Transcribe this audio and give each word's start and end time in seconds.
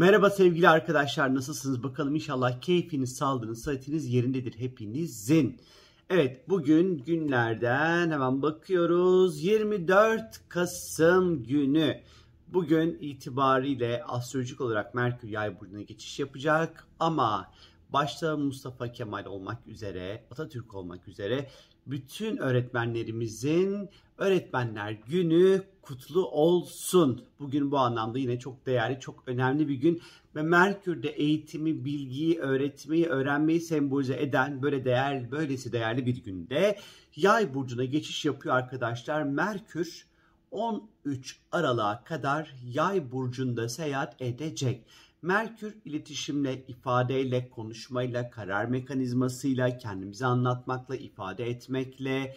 Merhaba 0.00 0.30
sevgili 0.30 0.68
arkadaşlar 0.68 1.34
nasılsınız 1.34 1.82
bakalım 1.82 2.14
inşallah 2.14 2.60
keyfiniz, 2.60 3.16
sağlığınız, 3.16 3.62
sıhhatiniz 3.62 4.14
yerindedir 4.14 4.58
hepinizin. 4.58 5.60
Evet 6.10 6.48
bugün 6.48 6.98
günlerden 6.98 8.10
hemen 8.10 8.42
bakıyoruz 8.42 9.44
24 9.44 10.40
Kasım 10.48 11.44
günü. 11.44 12.00
Bugün 12.48 12.98
itibariyle 13.00 14.04
astrolojik 14.04 14.60
olarak 14.60 14.94
Merkür 14.94 15.28
Yay 15.28 15.60
burcuna 15.60 15.82
geçiş 15.82 16.18
yapacak 16.18 16.86
ama 17.00 17.50
başta 17.92 18.36
Mustafa 18.36 18.92
Kemal 18.92 19.24
olmak 19.24 19.66
üzere, 19.66 20.24
Atatürk 20.30 20.74
olmak 20.74 21.08
üzere 21.08 21.50
bütün 21.86 22.36
öğretmenlerimizin 22.36 23.90
Öğretmenler 24.20 24.90
Günü 25.08 25.62
kutlu 25.82 26.26
olsun. 26.28 27.24
Bugün 27.38 27.70
bu 27.70 27.78
anlamda 27.78 28.18
yine 28.18 28.38
çok 28.38 28.66
değerli, 28.66 29.00
çok 29.00 29.22
önemli 29.26 29.68
bir 29.68 29.74
gün 29.74 30.02
ve 30.34 30.42
Merkür'de 30.42 31.08
eğitimi, 31.08 31.84
bilgiyi, 31.84 32.38
öğretmeyi, 32.38 33.06
öğrenmeyi 33.06 33.60
sembolize 33.60 34.22
eden 34.22 34.62
böyle 34.62 34.84
değerli, 34.84 35.30
böylesi 35.30 35.72
değerli 35.72 36.06
bir 36.06 36.24
günde 36.24 36.78
Yay 37.16 37.54
burcuna 37.54 37.84
geçiş 37.84 38.24
yapıyor 38.24 38.54
arkadaşlar. 38.54 39.22
Merkür 39.22 40.06
13 40.50 41.40
Aralık'a 41.52 42.04
kadar 42.04 42.54
Yay 42.64 43.12
burcunda 43.12 43.68
seyahat 43.68 44.22
edecek. 44.22 44.86
Merkür 45.22 45.74
iletişimle, 45.84 46.64
ifadeyle, 46.68 47.50
konuşmayla, 47.50 48.30
karar 48.30 48.64
mekanizmasıyla, 48.64 49.78
kendimizi 49.78 50.26
anlatmakla, 50.26 50.96
ifade 50.96 51.50
etmekle, 51.50 52.36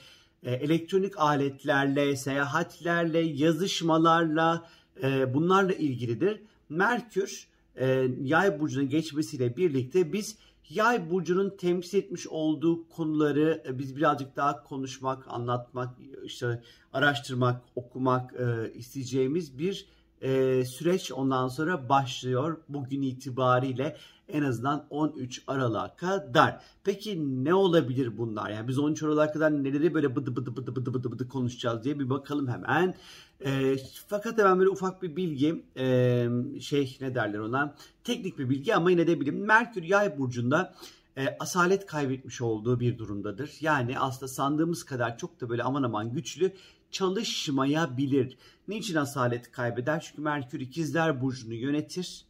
elektronik 0.50 1.20
aletlerle, 1.20 2.16
seyahatlerle, 2.16 3.20
yazışmalarla 3.20 4.70
e, 5.04 5.34
bunlarla 5.34 5.74
ilgilidir. 5.74 6.42
Merkür 6.70 7.48
e, 7.76 8.08
yay 8.22 8.60
burcuna 8.60 8.84
geçmesiyle 8.84 9.58
birlikte 9.58 10.14
biz 10.14 10.38
yay 10.70 11.10
burcunun 11.10 11.58
temsil 11.58 11.98
etmiş 11.98 12.28
olduğu 12.28 12.90
konuları 12.90 13.64
biz 13.80 13.96
birazcık 13.96 14.36
daha 14.36 14.64
konuşmak, 14.64 15.28
anlatmak, 15.28 15.98
işte 16.24 16.64
araştırmak, 16.94 17.62
okumak 17.76 18.34
isteyeceğimiz 18.76 19.60
bir 19.60 19.88
e, 20.24 20.64
süreç 20.66 21.12
ondan 21.12 21.48
sonra 21.48 21.90
başlıyor 21.90 22.58
bugün 22.70 23.02
itibariyle 23.02 23.98
en 24.28 24.44
azından 24.44 24.86
13 24.90 25.44
Aralık'a 25.48 25.96
kadar. 25.96 26.64
Peki 26.84 27.44
ne 27.46 27.54
olabilir 27.54 28.18
bunlar? 28.18 28.50
Yani 28.50 28.68
biz 28.68 28.80
13 28.80 29.04
Aralık'a 29.04 29.34
kadar 29.34 29.64
neleri 29.64 29.94
böyle 29.94 30.16
bıdı 30.16 30.36
bıdı 30.36 30.56
bıdı 30.56 30.76
bıdı 30.76 30.94
bıdı 30.94 31.12
bıdı 31.12 31.28
konuşacağız 31.30 31.84
diye 31.84 32.00
bir 32.00 32.10
bakalım 32.10 32.48
hemen. 32.48 32.96
E, 33.46 33.78
fakat 34.08 34.38
hemen 34.38 34.60
böyle 34.60 34.70
ufak 34.70 35.04
bir 35.04 35.16
bilgi 35.16 35.66
e, 35.78 36.28
şey 36.62 36.98
ne 37.02 37.16
derler 37.16 37.40
ona 37.40 37.76
teknik 38.04 38.40
bir 38.40 38.50
bilgi 38.50 38.76
ama 38.76 38.92
yine 38.92 39.08
de 39.08 39.22
bilim. 39.22 39.46
Merkür 39.46 39.84
yay 39.84 40.18
burcunda 40.18 40.76
e, 41.18 41.38
asalet 41.40 41.86
kaybetmiş 41.86 42.42
olduğu 42.42 42.80
bir 42.80 42.98
durumdadır. 42.98 43.58
Yani 43.62 44.00
aslında 44.00 44.28
sandığımız 44.28 44.84
kadar 44.84 45.18
çok 45.18 45.42
da 45.42 45.50
böyle 45.50 45.64
aman 45.64 45.84
aman 45.84 46.14
güçlü 46.14 46.54
çalışmayabilir. 46.94 48.38
Niçin 48.68 48.96
asalet 48.96 49.52
kaybeder? 49.52 50.00
Çünkü 50.08 50.22
Merkür 50.22 50.60
ikizler 50.60 51.22
burcunu 51.22 51.54
yönetir. 51.54 52.26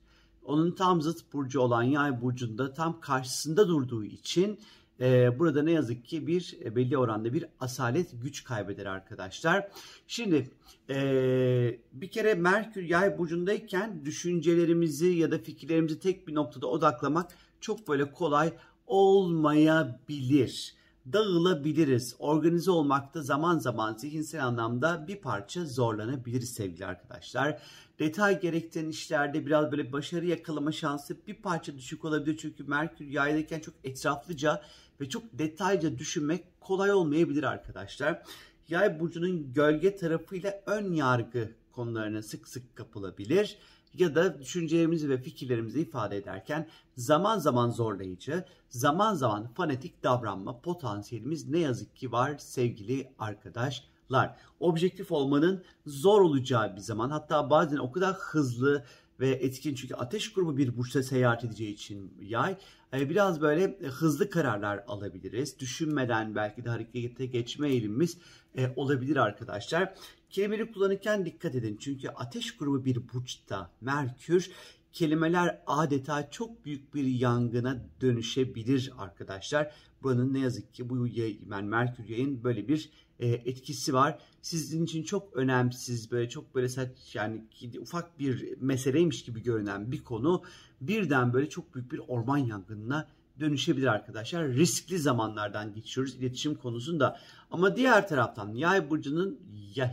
Onun 0.45 0.71
tam 0.71 1.01
zıt 1.01 1.33
burcu 1.33 1.59
olan 1.59 1.83
yay 1.83 2.21
burcunda 2.21 2.73
tam 2.73 2.99
karşısında 2.99 3.67
durduğu 3.67 4.05
için 4.05 4.59
e, 4.99 5.39
burada 5.39 5.63
ne 5.63 5.71
yazık 5.71 6.05
ki 6.05 6.27
bir 6.27 6.57
e, 6.65 6.75
belli 6.75 6.97
oranda 6.97 7.33
bir 7.33 7.45
asalet 7.59 8.11
güç 8.23 8.43
kaybeder 8.43 8.85
arkadaşlar. 8.85 9.67
Şimdi 10.07 10.51
e, 10.89 11.79
bir 11.93 12.07
kere 12.07 12.33
Merkür 12.33 12.83
yay 12.83 13.17
burcundayken 13.17 14.05
düşüncelerimizi 14.05 15.07
ya 15.07 15.31
da 15.31 15.37
fikirlerimizi 15.37 15.99
tek 15.99 16.27
bir 16.27 16.35
noktada 16.35 16.67
odaklamak 16.67 17.31
çok 17.61 17.87
böyle 17.87 18.11
kolay 18.11 18.53
olmayabilir 18.87 20.75
dağılabiliriz. 21.13 22.15
Organize 22.19 22.71
olmakta 22.71 23.21
zaman 23.21 23.57
zaman 23.57 23.93
zihinsel 23.93 24.45
anlamda 24.45 25.07
bir 25.07 25.15
parça 25.15 25.65
zorlanabiliriz 25.65 26.53
sevgili 26.53 26.85
arkadaşlar. 26.85 27.61
Detay 27.99 28.41
gerektiren 28.41 28.89
işlerde 28.89 29.45
biraz 29.45 29.71
böyle 29.71 29.91
başarı 29.91 30.25
yakalama 30.25 30.71
şansı 30.71 31.17
bir 31.27 31.35
parça 31.35 31.77
düşük 31.77 32.05
olabilir. 32.05 32.37
Çünkü 32.37 32.63
Merkür 32.63 33.05
yaydayken 33.05 33.59
çok 33.59 33.75
etraflıca 33.83 34.61
ve 35.01 35.09
çok 35.09 35.23
detaylıca 35.33 35.97
düşünmek 35.97 36.61
kolay 36.61 36.91
olmayabilir 36.91 37.43
arkadaşlar. 37.43 38.23
Yay 38.69 38.99
burcunun 38.99 39.53
gölge 39.53 39.95
tarafıyla 39.95 40.61
ön 40.65 40.93
yargı 40.93 41.51
konularına 41.71 42.21
sık 42.21 42.47
sık 42.47 42.75
kapılabilir 42.75 43.57
ya 43.93 44.15
da 44.15 44.39
düşüncelerimizi 44.39 45.09
ve 45.09 45.17
fikirlerimizi 45.17 45.81
ifade 45.81 46.17
ederken 46.17 46.67
zaman 46.97 47.37
zaman 47.37 47.69
zorlayıcı, 47.69 48.45
zaman 48.69 49.13
zaman 49.13 49.47
fanatik 49.47 50.03
davranma 50.03 50.59
potansiyelimiz 50.61 51.49
ne 51.49 51.59
yazık 51.59 51.95
ki 51.95 52.11
var 52.11 52.37
sevgili 52.37 53.09
arkadaşlar. 53.19 54.35
Objektif 54.59 55.11
olmanın 55.11 55.63
zor 55.85 56.21
olacağı 56.21 56.75
bir 56.75 56.81
zaman 56.81 57.09
hatta 57.09 57.49
bazen 57.49 57.77
o 57.77 57.91
kadar 57.91 58.15
hızlı 58.15 58.83
ve 59.19 59.29
etkin 59.29 59.75
çünkü 59.75 59.95
ateş 59.95 60.33
grubu 60.33 60.57
bir 60.57 60.77
burçta 60.77 61.03
seyahat 61.03 61.43
edeceği 61.43 61.73
için 61.73 62.13
yay 62.21 62.57
e, 62.93 63.09
biraz 63.09 63.41
böyle 63.41 63.77
hızlı 63.77 64.29
kararlar 64.29 64.83
alabiliriz. 64.87 65.59
Düşünmeden 65.59 66.35
belki 66.35 66.65
de 66.65 66.69
harekete 66.69 67.25
geçme 67.25 67.69
eğilimimiz 67.69 68.17
e, 68.57 68.73
olabilir 68.75 69.17
arkadaşlar. 69.17 69.93
Kelimeleri 70.29 70.71
kullanırken 70.71 71.25
dikkat 71.25 71.55
edin. 71.55 71.77
Çünkü 71.79 72.09
ateş 72.09 72.57
grubu 72.57 72.85
bir 72.85 73.13
burçta 73.13 73.71
Merkür 73.81 74.51
kelimeler 74.93 75.61
adeta 75.67 76.29
çok 76.29 76.65
büyük 76.65 76.95
bir 76.95 77.05
yangına 77.05 77.77
dönüşebilir 78.01 78.93
arkadaşlar. 78.97 79.71
Buranın 80.03 80.33
ne 80.33 80.39
yazık 80.39 80.73
ki 80.73 80.89
bu 80.89 81.07
yani 81.49 81.67
Merkür 81.67 82.09
yayın 82.09 82.43
böyle 82.43 82.67
bir 82.67 82.89
e, 83.19 83.27
etkisi 83.27 83.93
var. 83.93 84.19
Sizin 84.41 84.85
için 84.85 85.03
çok 85.03 85.33
önemsiz 85.33 86.11
böyle 86.11 86.29
çok 86.29 86.55
böyle 86.55 86.69
saç 86.69 87.15
yani 87.15 87.43
ufak 87.79 88.19
bir 88.19 88.57
meseleymiş 88.61 89.23
gibi 89.23 89.43
görünen 89.43 89.91
bir 89.91 90.03
konu 90.03 90.43
birden 90.81 91.33
böyle 91.33 91.49
çok 91.49 91.75
büyük 91.75 91.91
bir 91.91 92.01
orman 92.07 92.37
yangınına 92.37 93.07
dönüşebilir 93.39 93.87
arkadaşlar. 93.87 94.47
Riskli 94.47 94.99
zamanlardan 94.99 95.73
geçiyoruz 95.73 96.15
iletişim 96.15 96.55
konusunda. 96.55 97.19
Ama 97.51 97.75
diğer 97.75 98.07
taraftan 98.07 98.53
yay 98.53 98.89
burcunun 98.89 99.39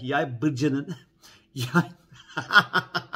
yay 0.03 0.43
burcunun 0.43 0.89
yay 1.55 1.91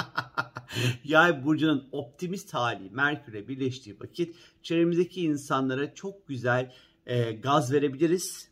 Yay 1.04 1.44
burcunun 1.44 1.88
optimist 1.92 2.54
hali 2.54 2.90
Merkür'e 2.90 3.48
birleştiği 3.48 4.00
vakit 4.00 4.36
çevremizdeki 4.62 5.22
insanlara 5.22 5.94
çok 5.94 6.28
güzel 6.28 6.72
e, 7.06 7.32
gaz 7.32 7.72
verebiliriz. 7.72 8.48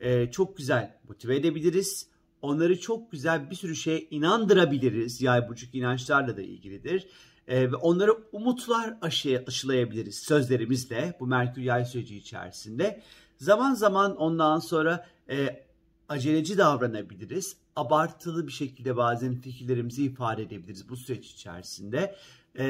E, 0.00 0.30
çok 0.30 0.56
güzel 0.56 0.98
motive 1.08 1.36
edebiliriz. 1.36 2.06
Onları 2.42 2.80
çok 2.80 3.12
güzel 3.12 3.50
bir 3.50 3.56
sürü 3.56 3.76
şeye 3.76 4.06
inandırabiliriz. 4.10 5.22
Yay 5.22 5.48
burcu 5.48 5.66
inançlarla 5.72 6.36
da 6.36 6.42
ilgilidir. 6.42 7.06
E, 7.48 7.72
ve 7.72 7.76
onlara 7.76 8.12
umutlar 8.32 8.96
aşı, 9.00 9.44
aşılayabiliriz 9.46 10.18
sözlerimizle 10.18 11.16
bu 11.20 11.26
Merkür 11.26 11.62
Yay 11.62 11.84
süreci 11.84 12.16
içerisinde. 12.16 13.02
Zaman 13.36 13.74
zaman 13.74 14.16
ondan 14.16 14.58
sonra 14.58 15.06
e, 15.30 15.65
aceleci 16.08 16.58
davranabiliriz. 16.58 17.56
Abartılı 17.76 18.46
bir 18.46 18.52
şekilde 18.52 18.96
bazen 18.96 19.34
fikirlerimizi 19.34 20.04
ifade 20.04 20.42
edebiliriz 20.42 20.88
bu 20.88 20.96
süreç 20.96 21.30
içerisinde. 21.30 22.16
Ee, 22.58 22.66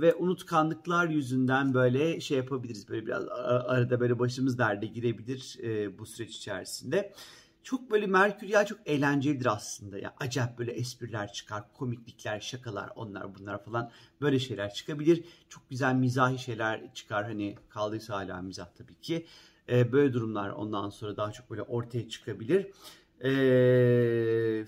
ve 0.00 0.14
unutkanlıklar 0.14 1.08
yüzünden 1.08 1.74
böyle 1.74 2.20
şey 2.20 2.36
yapabiliriz. 2.36 2.88
Böyle 2.88 3.06
biraz 3.06 3.28
arada 3.28 4.00
böyle 4.00 4.18
başımız 4.18 4.58
derde 4.58 4.86
girebilir 4.86 5.58
e, 5.62 5.98
bu 5.98 6.06
süreç 6.06 6.36
içerisinde. 6.36 7.12
Çok 7.62 7.90
böyle 7.90 8.06
Merkür 8.06 8.48
ya 8.48 8.66
çok 8.66 8.78
eğlencelidir 8.86 9.46
aslında. 9.46 9.98
Ya 9.98 10.14
acayip 10.20 10.58
böyle 10.58 10.72
espriler 10.72 11.32
çıkar, 11.32 11.72
komiklikler, 11.72 12.40
şakalar, 12.40 12.90
onlar 12.96 13.34
bunlar 13.34 13.64
falan 13.64 13.90
böyle 14.20 14.38
şeyler 14.38 14.74
çıkabilir. 14.74 15.24
Çok 15.48 15.70
güzel 15.70 15.94
mizahi 15.94 16.38
şeyler 16.38 16.94
çıkar 16.94 17.24
hani 17.24 17.56
kaldıysa 17.68 18.14
hala 18.14 18.42
mizah 18.42 18.66
tabii 18.74 19.00
ki. 19.00 19.26
E, 19.68 19.92
böyle 19.92 20.12
durumlar 20.12 20.50
ondan 20.50 20.90
sonra 20.90 21.16
daha 21.16 21.32
çok 21.32 21.50
böyle 21.50 21.62
ortaya 21.62 22.08
çıkabilir. 22.08 22.66
E, 23.24 24.64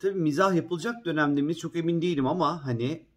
tabii 0.00 0.18
mizah 0.18 0.54
yapılacak 0.54 1.04
dönemde 1.04 1.42
miyiz 1.42 1.58
çok 1.58 1.76
emin 1.76 2.02
değilim 2.02 2.26
ama 2.26 2.66
hani 2.66 3.08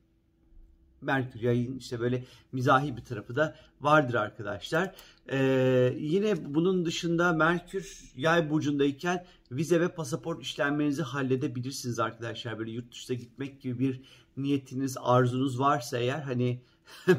Merkür 1.01 1.41
yayın 1.41 1.77
işte 1.77 1.99
böyle 1.99 2.23
mizahi 2.51 2.97
bir 2.97 3.03
tarafı 3.03 3.35
da 3.35 3.55
vardır 3.81 4.13
arkadaşlar. 4.13 4.95
Ee, 5.31 5.95
yine 5.99 6.53
bunun 6.55 6.85
dışında 6.85 7.33
Merkür 7.33 8.11
yay 8.17 8.49
burcundayken 8.49 9.25
vize 9.51 9.81
ve 9.81 9.87
pasaport 9.87 10.41
işlemlerinizi 10.41 11.01
halledebilirsiniz 11.03 11.99
arkadaşlar. 11.99 12.59
Böyle 12.59 12.71
yurt 12.71 12.91
dışına 12.91 13.17
gitmek 13.17 13.61
gibi 13.61 13.79
bir 13.79 14.01
niyetiniz, 14.37 14.97
arzunuz 14.99 15.59
varsa 15.59 15.97
eğer 15.97 16.21
hani 16.21 16.61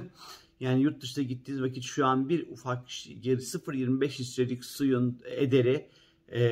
Yani 0.62 0.82
yurt 0.82 1.02
dışına 1.02 1.24
gittiğiniz 1.24 1.62
vakit 1.62 1.84
şu 1.84 2.06
an 2.06 2.28
bir 2.28 2.48
ufak 2.48 2.88
0.25 2.88 4.20
litrelik 4.20 4.64
suyun 4.64 5.20
ederi 5.24 5.88
e, 6.32 6.42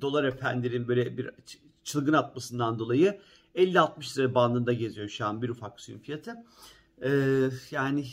dolar 0.00 0.24
efendilerin 0.24 0.88
böyle 0.88 1.18
bir 1.18 1.30
çılgın 1.84 2.12
atmasından 2.12 2.78
dolayı 2.78 3.20
50-60 3.54 4.18
lira 4.18 4.34
bandında 4.34 4.72
geziyor 4.72 5.08
şu 5.08 5.26
an 5.26 5.42
bir 5.42 5.48
ufak 5.48 5.80
suyun 5.80 5.98
fiyatı. 5.98 6.34
Ee, 7.02 7.50
yani 7.70 8.06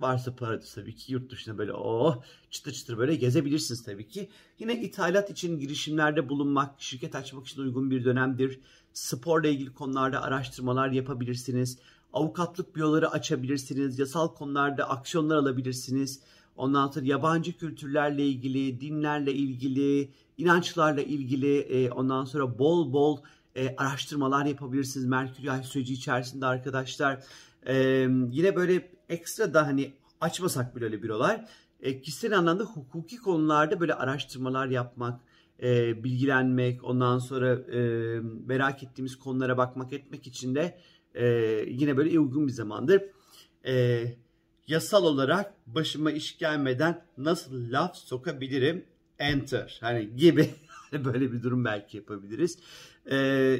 varsa 0.00 0.36
paranız 0.36 0.74
tabii 0.74 0.96
ki 0.96 1.12
yurt 1.12 1.30
dışına 1.30 1.58
böyle 1.58 1.72
oh, 1.72 2.22
çıtır 2.50 2.72
çıtır 2.72 2.98
böyle 2.98 3.14
gezebilirsiniz 3.14 3.84
tabii 3.84 4.08
ki. 4.08 4.30
Yine 4.58 4.82
ithalat 4.82 5.30
için 5.30 5.58
girişimlerde 5.58 6.28
bulunmak, 6.28 6.82
şirket 6.82 7.14
açmak 7.14 7.46
için 7.46 7.62
uygun 7.62 7.90
bir 7.90 8.04
dönemdir. 8.04 8.60
Sporla 8.92 9.48
ilgili 9.48 9.74
konularda 9.74 10.22
araştırmalar 10.22 10.90
yapabilirsiniz. 10.90 11.78
Avukatlık 12.12 12.76
büroları 12.76 13.10
açabilirsiniz. 13.10 13.98
Yasal 13.98 14.28
konularda 14.28 14.90
aksiyonlar 14.90 15.36
alabilirsiniz. 15.36 16.20
Ondan 16.56 16.88
sonra 16.88 17.04
yabancı 17.06 17.56
kültürlerle 17.58 18.26
ilgili, 18.26 18.80
dinlerle 18.80 19.32
ilgili, 19.32 20.10
inançlarla 20.38 21.02
ilgili 21.02 21.58
e, 21.58 21.90
ondan 21.90 22.24
sonra 22.24 22.58
bol 22.58 22.92
bol 22.92 23.18
e, 23.54 23.76
araştırmalar 23.76 24.46
yapabilirsiniz 24.46 25.06
Merkür 25.06 25.42
Yay 25.42 25.62
süreci 25.62 25.94
içerisinde 25.94 26.46
arkadaşlar. 26.46 27.24
E, 27.66 27.74
yine 28.30 28.56
böyle 28.56 28.90
ekstra 29.08 29.54
da 29.54 29.66
hani 29.66 29.92
açmasak 30.20 30.76
bile 30.76 30.84
öyle 30.84 31.02
bürolar 31.02 31.46
e, 31.82 32.00
kişisel 32.00 32.38
anlamda 32.38 32.64
hukuki 32.64 33.16
konularda 33.16 33.80
böyle 33.80 33.94
araştırmalar 33.94 34.66
yapmak, 34.66 35.20
e, 35.62 36.04
bilgilenmek, 36.04 36.84
ondan 36.84 37.18
sonra 37.18 37.52
e, 37.52 37.80
merak 38.46 38.82
ettiğimiz 38.82 39.16
konulara 39.18 39.56
bakmak 39.56 39.92
etmek 39.92 40.26
için 40.26 40.54
de 40.54 40.78
e, 41.14 41.26
yine 41.68 41.96
böyle 41.96 42.20
uygun 42.20 42.46
bir 42.46 42.52
zamandır. 42.52 43.02
E, 43.66 44.04
yasal 44.66 45.04
olarak 45.04 45.54
başıma 45.66 46.12
iş 46.12 46.38
gelmeden 46.38 47.04
nasıl 47.18 47.72
laf 47.72 47.96
sokabilirim? 47.96 48.84
Enter. 49.18 49.78
Hani 49.80 50.16
gibi 50.16 50.50
böyle 50.92 51.32
bir 51.32 51.42
durum 51.42 51.64
belki 51.64 51.96
yapabiliriz. 51.96 52.58
Ee, 53.10 53.16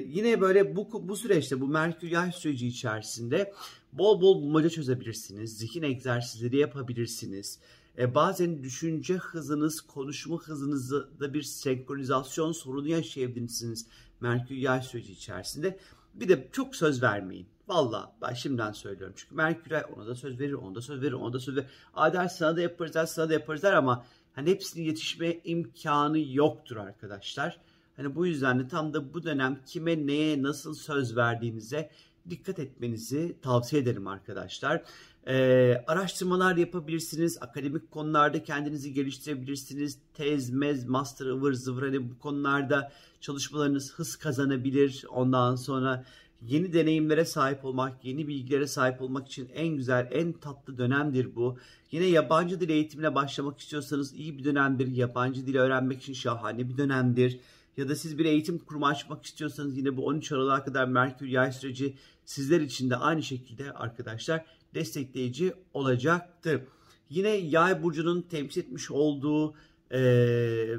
yine 0.09 0.41
böyle 0.41 0.77
bu, 0.77 1.09
bu 1.09 1.17
süreçte 1.17 1.61
bu 1.61 1.69
Merkür 1.69 2.11
yay 2.11 2.33
süreci 2.33 2.67
içerisinde 2.67 3.53
bol 3.93 4.21
bol 4.21 4.43
bulmaca 4.43 4.69
çözebilirsiniz. 4.69 5.59
Zihin 5.59 5.83
egzersizleri 5.83 6.57
yapabilirsiniz. 6.57 7.59
Ee, 7.99 8.15
bazen 8.15 8.63
düşünce 8.63 9.15
hızınız, 9.15 9.81
konuşma 9.81 10.39
hızınızda 10.39 11.35
bir 11.35 11.43
senkronizasyon 11.43 12.53
sorunu 12.53 12.89
yaşayabilirsiniz 12.89 13.87
Merkür 14.21 14.55
yay 14.55 14.83
süreci 14.83 15.13
içerisinde. 15.13 15.79
Bir 16.15 16.29
de 16.29 16.49
çok 16.53 16.77
söz 16.77 17.03
vermeyin. 17.03 17.47
Valla 17.69 18.13
ben 18.23 18.35
şimdiden 18.35 18.73
söylüyorum. 18.73 19.15
Çünkü 19.19 19.35
Merkür 19.35 19.71
ay 19.71 19.83
ona 19.97 20.07
da 20.07 20.15
söz 20.15 20.41
verir, 20.41 20.53
ona 20.53 20.75
da 20.75 20.81
söz 20.81 21.03
verir, 21.03 21.13
ona 21.13 21.33
da 21.33 21.41
söz 21.41 21.57
verir. 21.57 21.69
Adel 21.95 22.29
sana 22.29 22.57
da 22.57 22.61
yaparız, 22.61 23.11
sana 23.11 23.29
da 23.29 23.33
yaparız 23.33 23.65
ama 23.65 24.05
hani 24.33 24.51
hepsinin 24.51 24.85
yetişme 24.85 25.41
imkanı 25.45 26.19
yoktur 26.19 26.77
arkadaşlar. 26.77 27.61
Hani 27.97 28.15
bu 28.15 28.27
yüzden 28.27 28.59
de 28.59 28.69
tam 28.69 28.95
da 28.95 29.15
bu 29.15 29.23
dönem 29.23 29.61
kime 29.67 30.07
neye 30.07 30.43
nasıl 30.43 30.75
söz 30.75 31.17
verdiğinize 31.17 31.91
dikkat 32.31 32.59
etmenizi 32.59 33.37
tavsiye 33.43 33.83
ederim 33.83 34.07
arkadaşlar. 34.07 34.83
Ee, 35.27 35.85
araştırmalar 35.87 36.57
yapabilirsiniz. 36.57 37.39
Akademik 37.41 37.91
konularda 37.91 38.43
kendinizi 38.43 38.93
geliştirebilirsiniz. 38.93 39.99
Tez, 40.15 40.51
mez, 40.51 40.85
master, 40.85 41.27
ıvır 41.27 41.53
zıvır 41.53 41.83
hani 41.83 42.11
bu 42.11 42.19
konularda 42.19 42.93
çalışmalarınız 43.21 43.93
hız 43.93 44.17
kazanabilir. 44.17 45.05
Ondan 45.11 45.57
sonra 45.57 46.05
yeni 46.43 46.73
deneyimlere 46.73 47.25
sahip 47.25 47.65
olmak, 47.65 48.05
yeni 48.05 48.29
bilgilere 48.29 48.67
sahip 48.67 49.03
olmak 49.03 49.29
için 49.29 49.49
en 49.55 49.69
güzel, 49.69 50.09
en 50.13 50.33
tatlı 50.33 50.79
dönemdir 50.79 51.35
bu. 51.35 51.59
Yine 51.91 52.07
yabancı 52.07 52.61
dil 52.61 52.69
eğitimine 52.69 53.15
başlamak 53.15 53.61
istiyorsanız 53.61 54.15
iyi 54.15 54.39
bir 54.39 54.45
dönemdir. 54.45 54.87
Yabancı 54.87 55.47
dil 55.47 55.57
öğrenmek 55.57 56.03
için 56.03 56.13
şahane 56.13 56.69
bir 56.69 56.77
dönemdir. 56.77 57.41
Ya 57.77 57.89
da 57.89 57.97
siz 57.97 58.19
bir 58.19 58.25
eğitim 58.25 58.59
kurumu 58.59 58.87
açmak 58.87 59.27
istiyorsanız 59.27 59.79
yine 59.79 59.97
bu 59.97 60.07
13 60.07 60.33
Aralık'a 60.33 60.65
kadar 60.65 60.89
Merkür 60.89 61.27
yay 61.27 61.53
süreci 61.53 61.97
sizler 62.25 62.61
için 62.61 62.91
de 62.91 62.97
aynı 62.97 63.23
şekilde 63.23 63.73
arkadaşlar 63.73 64.45
destekleyici 64.75 65.55
olacaktır. 65.75 66.63
Yine 67.11 67.29
yay 67.29 67.83
burcunun 67.83 68.23
temsil 68.23 68.61
etmiş 68.61 68.91
olduğu 68.91 69.55
ee, 69.93 70.75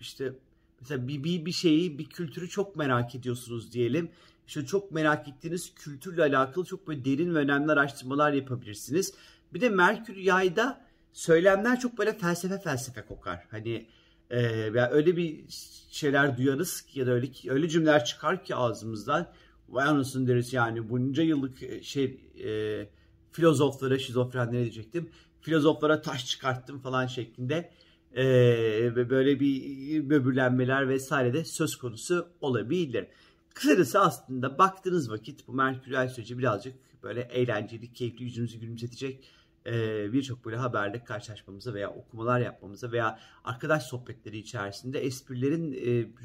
işte 0.00 0.32
mesela 0.80 1.08
bir, 1.08 1.24
bir, 1.24 1.46
bir 1.46 1.52
şeyi 1.52 1.98
bir 1.98 2.06
kültürü 2.06 2.48
çok 2.48 2.76
merak 2.76 3.14
ediyorsunuz 3.14 3.72
diyelim. 3.72 4.10
İşte 4.46 4.66
çok 4.66 4.92
merak 4.92 5.28
ettiğiniz 5.28 5.74
kültürle 5.74 6.22
alakalı 6.22 6.64
çok 6.64 6.88
böyle 6.88 7.04
derin 7.04 7.34
ve 7.34 7.38
önemli 7.38 7.72
araştırmalar 7.72 8.32
yapabilirsiniz. 8.32 9.14
Bir 9.54 9.60
de 9.60 9.68
Merkür 9.68 10.16
yayda 10.16 10.84
söylemler 11.12 11.80
çok 11.80 11.98
böyle 11.98 12.18
felsefe 12.18 12.58
felsefe 12.58 13.02
kokar. 13.02 13.46
Hani 13.50 13.86
e, 14.32 14.40
ya 14.74 14.90
öyle 14.90 15.16
bir 15.16 15.44
şeyler 15.90 16.36
duyarız 16.36 16.80
ki 16.80 17.00
ya 17.00 17.06
da 17.06 17.10
öyle 17.10 17.28
öyle 17.48 17.68
cümleler 17.68 18.04
çıkar 18.04 18.44
ki 18.44 18.54
ağzımızdan. 18.54 19.32
Vay 19.68 19.84
anasını 19.84 20.28
deriz 20.28 20.52
yani. 20.52 20.88
Bunca 20.88 21.22
yıllık 21.22 21.62
e, 21.62 21.82
şey 21.82 22.20
e, 22.44 22.88
filozoflara 23.32 23.98
şizofrenlere 23.98 24.62
diyecektim? 24.62 25.10
Filozoflara 25.40 26.02
taş 26.02 26.26
çıkarttım 26.26 26.80
falan 26.80 27.06
şeklinde 27.06 27.70
e, 28.16 29.10
böyle 29.10 29.40
bir 29.40 30.10
böbürlenmeler 30.10 30.88
vesaire 30.88 31.32
de 31.32 31.44
söz 31.44 31.76
konusu 31.76 32.28
olabilir. 32.40 33.06
Kısacası 33.54 34.00
aslında 34.00 34.58
baktığınız 34.58 35.10
vakit 35.10 35.48
bu 35.48 35.52
Merkür 35.52 36.08
süreci 36.08 36.38
birazcık 36.38 36.74
böyle 37.02 37.20
eğlenceli, 37.20 37.92
keyifli 37.92 38.24
yüzümüzü 38.24 38.58
gülümsetecek 38.58 39.24
e, 39.66 40.12
birçok 40.12 40.44
böyle 40.44 40.56
haberle 40.56 41.04
karşılaşmamıza 41.04 41.74
veya 41.74 41.90
okumalar 41.90 42.40
yapmamıza 42.40 42.92
veya 42.92 43.18
arkadaş 43.44 43.82
sohbetleri 43.82 44.38
içerisinde 44.38 45.00
esprilerin 45.00 45.72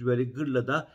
böyle 0.06 0.24
gırla 0.24 0.68
da 0.68 0.90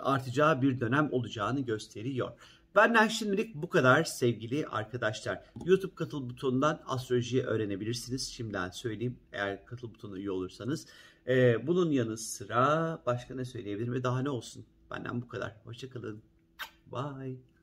artacağı 0.00 0.62
bir 0.62 0.80
dönem 0.80 1.08
olacağını 1.12 1.60
gösteriyor. 1.60 2.32
Benden 2.78 3.08
şimdilik 3.08 3.54
bu 3.54 3.68
kadar 3.68 4.04
sevgili 4.04 4.66
arkadaşlar. 4.66 5.42
YouTube 5.64 5.94
katıl 5.94 6.30
butonundan 6.30 6.80
astrolojiyi 6.86 7.42
öğrenebilirsiniz. 7.42 8.28
Şimdiden 8.28 8.70
söyleyeyim 8.70 9.18
eğer 9.32 9.66
katıl 9.66 9.94
butonuna 9.94 10.18
üye 10.18 10.30
olursanız. 10.30 10.86
Ee, 11.28 11.66
bunun 11.66 11.90
yanı 11.90 12.16
sıra 12.16 13.02
başka 13.06 13.34
ne 13.34 13.44
söyleyebilirim 13.44 14.02
daha 14.02 14.22
ne 14.22 14.30
olsun? 14.30 14.64
Benden 14.90 15.22
bu 15.22 15.28
kadar. 15.28 15.56
Hoşçakalın. 15.64 16.22
Bye. 16.92 17.57